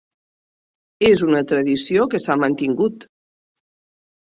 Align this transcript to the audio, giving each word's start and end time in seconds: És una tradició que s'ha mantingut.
És 1.09 1.25
una 1.27 1.43
tradició 1.51 2.09
que 2.15 2.23
s'ha 2.25 2.39
mantingut. 2.47 3.09